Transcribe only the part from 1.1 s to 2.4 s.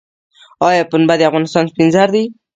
د افغانستان سپین زر دي؟